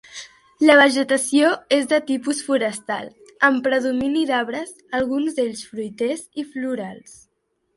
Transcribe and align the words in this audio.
La 0.67 0.75
vegetació 0.77 1.51
és 1.75 1.83
de 1.91 1.99
tipus 2.07 2.39
forestal, 2.47 3.11
amb 3.49 3.61
predomini 3.69 4.25
d'arbres, 4.31 4.73
alguns 5.01 5.37
d'ells 5.37 5.63
fruiters 5.75 6.25
i 6.45 6.49
florals. 6.57 7.15